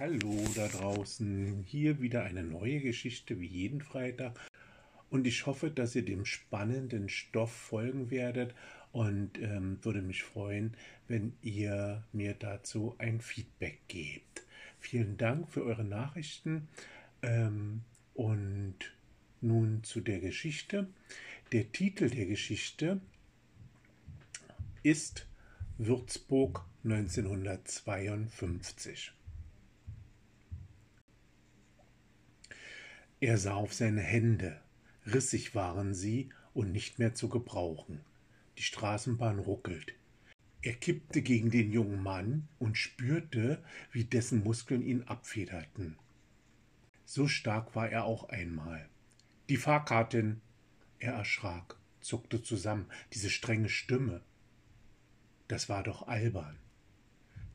Hallo 0.00 0.34
da 0.56 0.66
draußen, 0.66 1.62
hier 1.66 2.00
wieder 2.00 2.22
eine 2.22 2.42
neue 2.42 2.80
Geschichte 2.80 3.38
wie 3.38 3.46
jeden 3.46 3.82
Freitag 3.82 4.40
und 5.10 5.26
ich 5.26 5.44
hoffe, 5.44 5.70
dass 5.70 5.94
ihr 5.94 6.06
dem 6.06 6.24
spannenden 6.24 7.10
Stoff 7.10 7.52
folgen 7.52 8.10
werdet 8.10 8.54
und 8.92 9.38
ähm, 9.42 9.78
würde 9.82 10.00
mich 10.00 10.22
freuen, 10.22 10.74
wenn 11.06 11.34
ihr 11.42 12.02
mir 12.14 12.32
dazu 12.32 12.94
ein 12.96 13.20
Feedback 13.20 13.80
gebt. 13.88 14.46
Vielen 14.78 15.18
Dank 15.18 15.52
für 15.52 15.66
eure 15.66 15.84
Nachrichten 15.84 16.68
ähm, 17.20 17.82
und 18.14 18.76
nun 19.42 19.84
zu 19.84 20.00
der 20.00 20.20
Geschichte. 20.20 20.88
Der 21.52 21.72
Titel 21.72 22.08
der 22.08 22.24
Geschichte 22.24 23.02
ist 24.82 25.26
Würzburg 25.76 26.64
1952. 26.84 29.12
Er 33.22 33.36
sah 33.36 33.52
auf 33.52 33.74
seine 33.74 34.00
Hände, 34.00 34.58
rissig 35.04 35.54
waren 35.54 35.92
sie 35.92 36.30
und 36.54 36.72
nicht 36.72 36.98
mehr 36.98 37.14
zu 37.14 37.28
gebrauchen. 37.28 38.00
Die 38.56 38.62
Straßenbahn 38.62 39.38
ruckelt. 39.38 39.92
Er 40.62 40.72
kippte 40.72 41.20
gegen 41.20 41.50
den 41.50 41.70
jungen 41.70 42.02
Mann 42.02 42.48
und 42.58 42.78
spürte, 42.78 43.62
wie 43.92 44.04
dessen 44.04 44.42
Muskeln 44.42 44.82
ihn 44.82 45.02
abfederten. 45.02 45.98
So 47.04 47.28
stark 47.28 47.76
war 47.76 47.90
er 47.90 48.04
auch 48.04 48.30
einmal. 48.30 48.88
Die 49.50 49.58
Fahrkartin. 49.58 50.40
Er 50.98 51.12
erschrak, 51.12 51.76
zuckte 52.00 52.42
zusammen. 52.42 52.86
Diese 53.12 53.28
strenge 53.28 53.68
Stimme. 53.68 54.22
Das 55.46 55.68
war 55.68 55.82
doch 55.82 56.08
albern. 56.08 56.56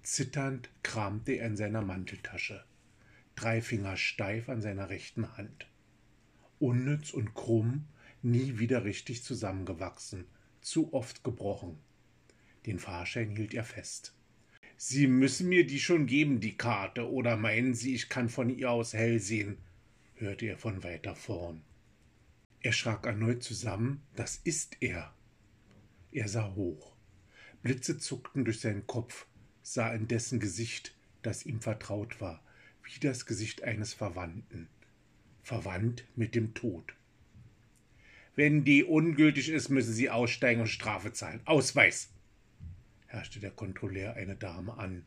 Zitternd 0.04 0.70
kramte 0.84 1.32
er 1.34 1.48
in 1.48 1.58
seiner 1.58 1.82
Manteltasche 1.82 2.64
drei 3.36 3.62
Finger 3.62 3.98
steif 3.98 4.50
an 4.50 4.62
seiner 4.62 4.90
rechten 4.90 5.38
Hand. 5.38 5.68
Unnütz 6.60 7.12
und 7.12 7.34
krumm, 7.34 7.86
nie 8.22 8.58
wieder 8.60 8.86
richtig 8.86 9.24
zusammengewachsen, 9.24 10.26
zu 10.62 10.94
oft 10.94 11.24
gebrochen. 11.24 11.78
Den 12.66 12.80
Fahrschein 12.80 13.30
hielt 13.30 13.54
er 13.54 13.64
fest. 13.64 14.16
Sie 14.78 15.08
müssen 15.08 15.48
mir 15.48 15.66
die 15.66 15.80
schon 15.80 16.06
geben, 16.06 16.40
die 16.40 16.58
Karte, 16.58 17.10
oder 17.10 17.38
meinen 17.38 17.76
Sie, 17.76 17.94
ich 17.94 18.10
kann 18.10 18.30
von 18.30 18.50
ihr 18.50 18.72
aus 18.72 18.94
hell 18.94 19.20
sehen? 19.20 19.58
hörte 20.16 20.46
er 20.46 20.58
von 20.58 20.84
weiter 20.84 21.16
vorn. 21.16 21.62
Er 22.62 22.72
schrak 22.72 23.06
erneut 23.06 23.44
zusammen, 23.44 24.02
das 24.16 24.38
ist 24.44 24.78
er. 24.80 25.14
Er 26.12 26.28
sah 26.28 26.56
hoch. 26.56 26.96
Blitze 27.62 27.98
zuckten 27.98 28.46
durch 28.46 28.60
seinen 28.60 28.88
Kopf, 28.88 29.28
sah 29.62 29.94
in 29.94 30.08
dessen 30.08 30.40
Gesicht, 30.40 30.96
das 31.22 31.46
ihm 31.46 31.62
vertraut 31.62 32.22
war, 32.22 32.44
wie 32.86 33.00
das 33.00 33.26
Gesicht 33.26 33.64
eines 33.64 33.94
Verwandten, 33.94 34.68
verwandt 35.44 36.06
mit 36.16 36.36
dem 36.36 36.54
Tod. 36.54 36.96
Wenn 38.36 38.64
die 38.64 38.84
ungültig 38.84 39.50
ist, 39.50 39.70
müssen 39.70 39.94
Sie 39.94 40.10
aussteigen 40.10 40.62
und 40.62 40.68
Strafe 40.68 41.14
zahlen. 41.14 41.42
Ausweis! 41.46 42.10
herrschte 43.08 43.40
der 43.40 43.52
Kontrolleur 43.52 44.16
eine 44.16 44.36
Dame 44.36 44.78
an. 44.78 45.06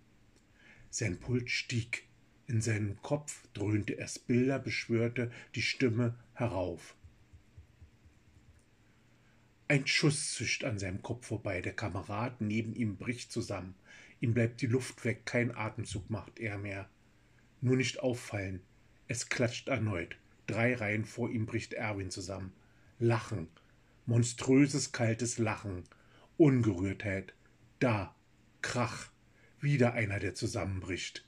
Sein 0.90 1.20
Puls 1.20 1.50
stieg. 1.50 2.04
In 2.46 2.62
seinem 2.62 3.00
Kopf 3.02 3.46
dröhnte 3.52 3.98
es 3.98 4.18
Bilder, 4.18 4.58
beschwörte 4.58 5.30
die 5.54 5.60
Stimme 5.60 6.14
herauf. 6.32 6.96
Ein 9.70 9.86
Schuss 9.86 10.32
zischt 10.32 10.64
an 10.64 10.78
seinem 10.78 11.02
Kopf 11.02 11.26
vorbei. 11.26 11.60
Der 11.60 11.74
Kamerad 11.74 12.40
neben 12.40 12.74
ihm 12.74 12.96
bricht 12.96 13.30
zusammen. 13.30 13.74
Ihm 14.20 14.32
bleibt 14.32 14.62
die 14.62 14.66
Luft 14.66 15.04
weg, 15.04 15.26
kein 15.26 15.54
Atemzug 15.54 16.08
macht 16.08 16.40
er 16.40 16.56
mehr. 16.56 16.88
Nur 17.60 17.76
nicht 17.76 18.00
auffallen. 18.00 18.60
Es 19.08 19.28
klatscht 19.28 19.68
erneut. 19.68 20.16
Drei 20.46 20.74
Reihen 20.74 21.04
vor 21.04 21.30
ihm 21.30 21.46
bricht 21.46 21.74
Erwin 21.74 22.10
zusammen. 22.10 22.52
Lachen. 22.98 23.48
Monströses, 24.06 24.92
kaltes 24.92 25.38
Lachen. 25.38 25.84
Ungerührtheit. 26.36 27.34
Da. 27.80 28.14
Krach. 28.62 29.10
Wieder 29.60 29.94
einer, 29.94 30.20
der 30.20 30.34
zusammenbricht. 30.34 31.24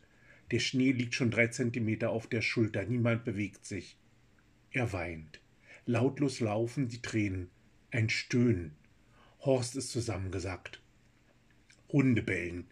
Der 0.50 0.60
Schnee 0.60 0.92
liegt 0.92 1.14
schon 1.14 1.30
drei 1.30 1.48
Zentimeter 1.48 2.10
auf 2.10 2.26
der 2.26 2.42
Schulter. 2.42 2.84
Niemand 2.84 3.24
bewegt 3.24 3.66
sich. 3.66 3.97
Er 4.70 4.92
weint. 4.92 5.41
Lautlos 5.86 6.41
laufen 6.41 6.88
die 6.88 7.02
Tränen. 7.02 7.50
Ein 7.91 8.08
Stöhnen. 8.08 8.76
Horst 9.41 9.74
ist 9.76 9.91
zusammengesackt. 9.91 10.80
Hunde 11.88 12.22
bellen. 12.22 12.66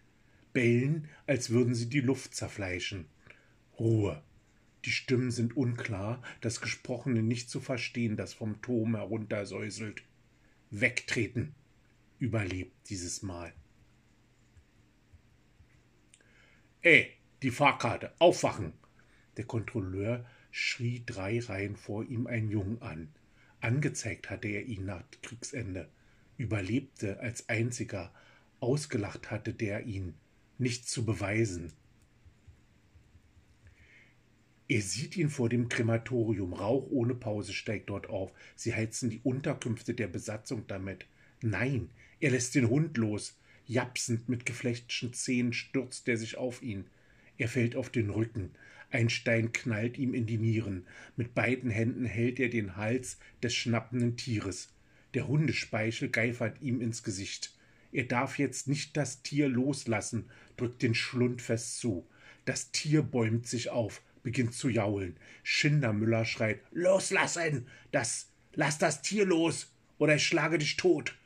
Bellen, 0.53 1.09
als 1.27 1.49
würden 1.49 1.75
sie 1.75 1.89
die 1.89 2.01
Luft 2.01 2.35
zerfleischen. 2.35 3.05
Ruhe. 3.79 4.21
Die 4.85 4.91
Stimmen 4.91 5.31
sind 5.31 5.55
unklar, 5.57 6.21
das 6.41 6.61
Gesprochene 6.61 7.23
nicht 7.23 7.49
zu 7.49 7.59
verstehen, 7.59 8.17
das 8.17 8.33
vom 8.33 8.61
Turm 8.61 8.95
heruntersäuselt. 8.95 10.03
Wegtreten. 10.69 11.55
Überlebt 12.19 12.89
dieses 12.89 13.21
Mal. 13.21 13.53
Ey, 16.81 17.11
die 17.41 17.51
Fahrkarte, 17.51 18.13
aufwachen! 18.19 18.73
Der 19.37 19.45
Kontrolleur 19.45 20.25
schrie 20.51 21.03
drei 21.05 21.39
Reihen 21.39 21.75
vor 21.75 22.03
ihm 22.03 22.27
einen 22.27 22.49
Jungen 22.49 22.81
an. 22.81 23.09
Angezeigt 23.61 24.29
hatte 24.29 24.47
er 24.47 24.65
ihn 24.65 24.85
nach 24.85 25.03
Kriegsende, 25.21 25.89
überlebte 26.37 27.19
als 27.19 27.47
einziger, 27.49 28.13
ausgelacht 28.59 29.31
hatte 29.31 29.53
der 29.53 29.85
ihn, 29.85 30.15
nichts 30.57 30.91
zu 30.91 31.05
beweisen, 31.05 31.73
er 34.69 34.83
sieht 34.83 35.17
ihn 35.17 35.29
vor 35.29 35.49
dem 35.49 35.67
Krematorium. 35.67 36.53
Rauch 36.53 36.87
ohne 36.91 37.15
Pause 37.15 37.53
steigt 37.53 37.89
dort 37.89 38.07
auf. 38.07 38.31
Sie 38.55 38.75
heizen 38.75 39.09
die 39.09 39.19
Unterkünfte 39.23 39.95
der 39.95 40.07
Besatzung 40.07 40.67
damit. 40.67 41.07
Nein, 41.41 41.89
er 42.19 42.29
lässt 42.29 42.53
den 42.53 42.69
Hund 42.69 42.95
los. 42.97 43.35
Japsend 43.65 44.29
mit 44.29 44.45
geflechtschen 44.45 45.11
Zähnen 45.13 45.53
stürzt 45.53 46.07
er 46.07 46.17
sich 46.17 46.37
auf 46.37 46.61
ihn. 46.61 46.85
Er 47.39 47.47
fällt 47.47 47.75
auf 47.75 47.89
den 47.89 48.11
Rücken. 48.11 48.51
Ein 48.91 49.09
Stein 49.09 49.53
knallt 49.53 49.97
ihm 49.97 50.13
in 50.13 50.27
die 50.27 50.37
Nieren. 50.37 50.85
Mit 51.17 51.33
beiden 51.33 51.71
Händen 51.71 52.05
hält 52.05 52.39
er 52.39 52.49
den 52.49 52.75
Hals 52.75 53.17
des 53.41 53.55
schnappenden 53.55 54.17
Tieres. 54.17 54.71
Der 55.15 55.27
Hundespeichel 55.27 56.09
geifert 56.09 56.61
ihm 56.61 56.79
ins 56.79 57.01
Gesicht. 57.01 57.55
Er 57.91 58.03
darf 58.03 58.37
jetzt 58.37 58.67
nicht 58.67 58.95
das 58.97 59.23
Tier 59.23 59.49
loslassen, 59.49 60.29
drückt 60.57 60.83
den 60.83 60.93
Schlund 60.93 61.41
fest 61.41 61.79
zu. 61.79 62.07
Das 62.45 62.71
Tier 62.71 63.01
bäumt 63.01 63.47
sich 63.47 63.69
auf, 63.69 64.01
beginnt 64.29 64.53
zu 64.53 64.69
jaulen. 64.69 65.17
Schindermüller 65.41 66.23
schreit: 66.23 66.61
Loslassen! 66.69 67.65
Das, 67.91 68.29
lass 68.53 68.77
das 68.77 69.01
Tier 69.01 69.25
los, 69.25 69.73
oder 69.97 70.17
ich 70.17 70.27
schlage 70.27 70.59
dich 70.59 70.77
tot! 70.77 71.17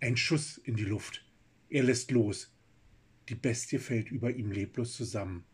Ein 0.00 0.16
Schuss 0.16 0.56
in 0.56 0.76
die 0.76 0.84
Luft. 0.84 1.26
Er 1.68 1.82
lässt 1.82 2.10
los. 2.10 2.50
Die 3.28 3.34
Bestie 3.34 3.78
fällt 3.78 4.10
über 4.10 4.30
ihm 4.30 4.50
leblos 4.50 4.96
zusammen. 4.96 5.44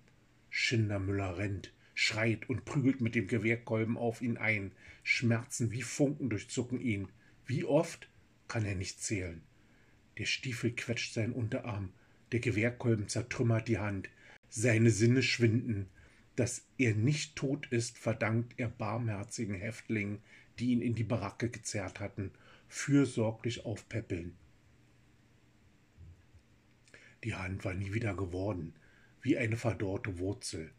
Schindermüller 0.50 1.36
rennt, 1.36 1.72
schreit 1.94 2.48
und 2.48 2.64
prügelt 2.64 3.00
mit 3.00 3.16
dem 3.16 3.26
Gewehrkolben 3.26 3.96
auf 3.96 4.22
ihn 4.22 4.36
ein. 4.36 4.70
Schmerzen 5.02 5.72
wie 5.72 5.82
Funken 5.82 6.30
durchzucken 6.30 6.80
ihn. 6.80 7.08
Wie 7.44 7.64
oft 7.64 8.08
kann 8.46 8.64
er 8.64 8.76
nicht 8.76 9.02
zählen. 9.02 9.42
Der 10.16 10.26
Stiefel 10.26 10.76
quetscht 10.76 11.12
seinen 11.12 11.32
Unterarm, 11.32 11.92
der 12.30 12.38
Gewehrkolben 12.38 13.08
zertrümmert 13.08 13.66
die 13.66 13.78
Hand. 13.78 14.10
Seine 14.48 14.90
Sinne 14.90 15.24
schwinden. 15.24 15.88
Dass 16.36 16.66
er 16.78 16.94
nicht 16.94 17.36
tot 17.36 17.66
ist, 17.66 17.98
verdankt 17.98 18.54
er 18.58 18.68
barmherzigen 18.68 19.54
Häftlingen, 19.54 20.22
die 20.58 20.72
ihn 20.72 20.80
in 20.80 20.94
die 20.94 21.04
Baracke 21.04 21.50
gezerrt 21.50 22.00
hatten, 22.00 22.30
fürsorglich 22.68 23.64
aufpäppeln. 23.64 24.36
Die 27.24 27.34
Hand 27.34 27.64
war 27.64 27.74
nie 27.74 27.92
wieder 27.92 28.14
geworden, 28.14 28.74
wie 29.20 29.38
eine 29.38 29.56
verdorrte 29.56 30.18
Wurzel. 30.18 30.72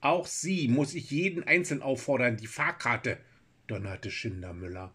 Auch 0.00 0.26
Sie 0.26 0.68
muss 0.68 0.94
ich 0.94 1.10
jeden 1.10 1.42
einzeln 1.42 1.82
auffordern, 1.82 2.36
die 2.36 2.46
Fahrkarte, 2.46 3.18
donnerte 3.66 4.10
Schindermüller. 4.10 4.94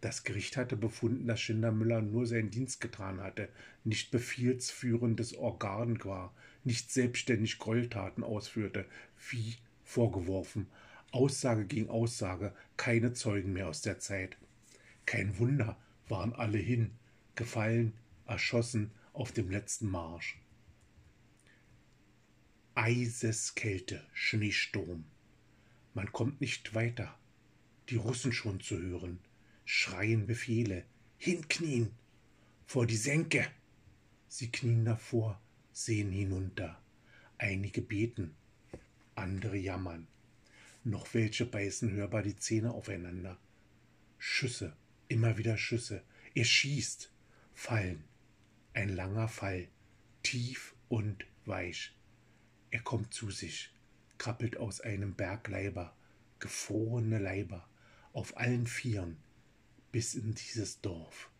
Das 0.00 0.22
Gericht 0.22 0.56
hatte 0.56 0.76
befunden, 0.76 1.26
dass 1.26 1.40
Schindermüller 1.40 2.00
nur 2.02 2.24
seinen 2.26 2.50
Dienst 2.50 2.80
getan 2.80 3.20
hatte, 3.20 3.48
nicht 3.82 4.12
befehlsführendes 4.12 5.34
Organ 5.34 5.98
war, 6.04 6.32
nicht 6.62 6.92
selbstständig 6.92 7.58
Gräueltaten 7.58 8.22
ausführte, 8.22 8.86
wie 9.30 9.56
vorgeworfen. 9.82 10.68
Aussage 11.10 11.64
gegen 11.64 11.88
Aussage, 11.88 12.54
keine 12.76 13.12
Zeugen 13.12 13.52
mehr 13.52 13.68
aus 13.68 13.82
der 13.82 13.98
Zeit. 13.98 14.36
Kein 15.04 15.38
Wunder, 15.38 15.76
waren 16.06 16.32
alle 16.32 16.58
hin, 16.58 16.92
gefallen, 17.34 17.92
erschossen 18.26 18.92
auf 19.12 19.32
dem 19.32 19.50
letzten 19.50 19.90
Marsch. 19.90 20.38
Eiseskälte, 22.74 24.06
Schneesturm. 24.12 25.04
Man 25.92 26.12
kommt 26.12 26.40
nicht 26.40 26.74
weiter. 26.74 27.18
Die 27.88 27.96
Russen 27.96 28.32
schon 28.32 28.60
zu 28.60 28.78
hören 28.78 29.18
schreien 29.70 30.26
Befehle. 30.26 30.86
Hinknien! 31.18 31.90
Vor 32.64 32.86
die 32.86 32.96
Senke! 32.96 33.46
Sie 34.26 34.50
knien 34.50 34.86
davor, 34.86 35.38
sehen 35.72 36.10
hinunter. 36.10 36.80
Einige 37.36 37.82
beten, 37.82 38.34
Andere 39.14 39.58
jammern. 39.58 40.06
Noch 40.84 41.12
welche 41.12 41.44
beißen 41.44 41.92
hörbar 41.92 42.22
die 42.22 42.36
Zähne 42.36 42.72
aufeinander. 42.72 43.36
Schüsse, 44.16 44.74
immer 45.08 45.36
wieder 45.36 45.58
Schüsse. 45.58 46.02
Er 46.34 46.44
schießt. 46.44 47.12
Fallen. 47.52 48.04
Ein 48.72 48.88
langer 48.88 49.28
Fall. 49.28 49.68
Tief 50.22 50.74
und 50.88 51.26
weich. 51.44 51.94
Er 52.70 52.80
kommt 52.80 53.12
zu 53.12 53.30
sich, 53.30 53.70
krabbelt 54.16 54.56
aus 54.56 54.80
einem 54.80 55.14
Berg 55.14 55.46
Leiber, 55.48 55.94
gefrorene 56.38 57.18
Leiber, 57.18 57.68
auf 58.14 58.38
allen 58.38 58.66
Vieren, 58.66 59.18
bis 59.92 60.14
in 60.14 60.34
dieses 60.34 60.80
Dorf. 60.80 61.30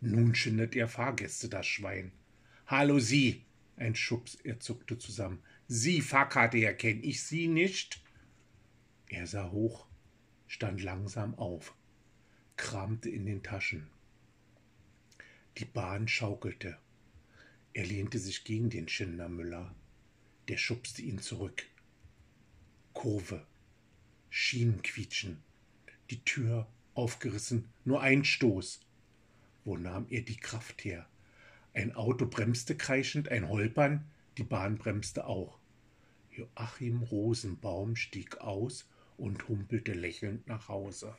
Nun 0.00 0.34
schindet 0.34 0.76
er 0.76 0.88
Fahrgäste, 0.88 1.48
das 1.48 1.66
Schwein. 1.66 2.12
Hallo 2.66 2.98
Sie! 2.98 3.44
Ein 3.76 3.94
Schubs, 3.94 4.36
er 4.36 4.58
zuckte 4.58 4.98
zusammen. 4.98 5.42
Sie, 5.68 6.00
Fahrkarte 6.00 6.62
erkennen, 6.62 7.02
ich 7.02 7.22
Sie 7.22 7.46
nicht? 7.46 8.00
Er 9.08 9.26
sah 9.26 9.50
hoch, 9.50 9.86
stand 10.46 10.82
langsam 10.82 11.34
auf, 11.34 11.74
kramte 12.56 13.10
in 13.10 13.26
den 13.26 13.42
Taschen. 13.42 13.90
Die 15.58 15.64
Bahn 15.64 16.08
schaukelte. 16.08 16.78
Er 17.72 17.84
lehnte 17.84 18.18
sich 18.18 18.44
gegen 18.44 18.70
den 18.70 18.88
Schindermüller. 18.88 19.74
Der 20.48 20.56
schubste 20.56 21.02
ihn 21.02 21.18
zurück. 21.18 21.64
Kurve. 22.92 23.46
Schienen 24.30 24.82
quietschen. 24.82 25.42
Die 26.10 26.24
Tür 26.24 26.66
aufgerissen. 26.94 27.68
Nur 27.84 28.00
ein 28.00 28.24
Stoß. 28.24 28.80
Wo 29.64 29.76
nahm 29.76 30.06
er 30.08 30.22
die 30.22 30.36
Kraft 30.36 30.84
her? 30.84 31.06
Ein 31.74 31.94
Auto 31.94 32.26
bremste 32.26 32.76
kreischend, 32.76 33.28
ein 33.28 33.48
Holpern, 33.48 34.04
die 34.38 34.44
Bahn 34.44 34.78
bremste 34.78 35.26
auch. 35.26 35.58
Joachim 36.30 37.02
Rosenbaum 37.02 37.96
stieg 37.96 38.38
aus 38.38 38.86
und 39.18 39.48
humpelte 39.48 39.92
lächelnd 39.92 40.46
nach 40.46 40.68
Hause. 40.68 41.14